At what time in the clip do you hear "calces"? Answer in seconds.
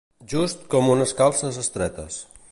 1.19-1.59